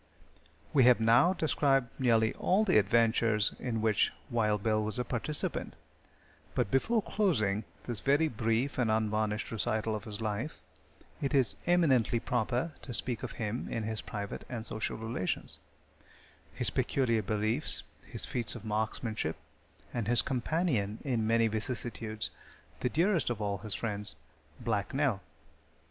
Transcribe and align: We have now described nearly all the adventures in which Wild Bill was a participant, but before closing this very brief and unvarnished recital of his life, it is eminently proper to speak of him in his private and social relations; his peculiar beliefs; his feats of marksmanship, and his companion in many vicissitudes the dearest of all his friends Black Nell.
We 0.73 0.85
have 0.85 0.99
now 0.99 1.33
described 1.33 1.89
nearly 1.99 2.33
all 2.33 2.65
the 2.65 2.79
adventures 2.79 3.53
in 3.59 3.83
which 3.83 4.11
Wild 4.31 4.63
Bill 4.63 4.83
was 4.83 4.97
a 4.97 5.05
participant, 5.05 5.75
but 6.55 6.71
before 6.71 7.03
closing 7.03 7.65
this 7.83 7.99
very 7.99 8.27
brief 8.27 8.79
and 8.79 8.89
unvarnished 8.89 9.51
recital 9.51 9.93
of 9.95 10.05
his 10.05 10.19
life, 10.19 10.59
it 11.21 11.35
is 11.35 11.55
eminently 11.67 12.19
proper 12.19 12.71
to 12.81 12.95
speak 12.95 13.21
of 13.21 13.33
him 13.33 13.67
in 13.69 13.83
his 13.83 14.01
private 14.01 14.43
and 14.49 14.65
social 14.65 14.97
relations; 14.97 15.59
his 16.51 16.71
peculiar 16.71 17.21
beliefs; 17.21 17.83
his 18.07 18.25
feats 18.25 18.55
of 18.55 18.65
marksmanship, 18.65 19.35
and 19.93 20.07
his 20.07 20.23
companion 20.23 20.97
in 21.03 21.27
many 21.27 21.45
vicissitudes 21.47 22.31
the 22.79 22.89
dearest 22.89 23.29
of 23.29 23.39
all 23.39 23.59
his 23.59 23.75
friends 23.75 24.15
Black 24.59 24.95
Nell. 24.95 25.21